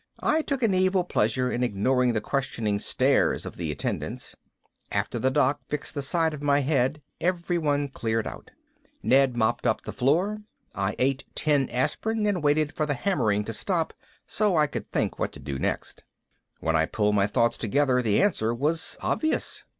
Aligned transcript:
I 0.23 0.41
took 0.41 0.63
an 0.63 0.73
evil 0.73 1.03
pleasure 1.03 1.51
in 1.51 1.61
ignoring 1.61 2.13
the 2.13 2.21
questioning 2.21 2.79
stares 2.79 3.45
of 3.45 3.55
the 3.55 3.71
attendants. 3.71 4.35
After 4.91 5.19
the 5.19 5.29
doc 5.29 5.59
fixed 5.67 5.93
the 5.93 6.01
side 6.01 6.33
of 6.33 6.41
my 6.41 6.61
head, 6.61 7.03
everyone 7.19 7.87
cleared 7.87 8.25
out. 8.25 8.49
Ned 9.03 9.37
mopped 9.37 9.67
up 9.67 9.81
the 9.83 9.91
floor. 9.93 10.41
I 10.73 10.95
ate 10.97 11.25
ten 11.35 11.69
aspirin 11.69 12.25
and 12.25 12.41
waited 12.43 12.73
for 12.73 12.87
the 12.87 12.95
hammering 12.95 13.43
to 13.45 13.53
stop 13.53 13.93
so 14.25 14.57
I 14.57 14.65
could 14.65 14.89
think 14.89 15.19
what 15.19 15.31
to 15.33 15.39
do 15.39 15.59
next. 15.59 16.03
When 16.61 16.75
I 16.75 16.87
pulled 16.87 17.13
my 17.13 17.27
thoughts 17.27 17.59
together 17.59 18.01
the 18.01 18.23
answer 18.23 18.55
was 18.55 18.97
obvious. 19.01 19.63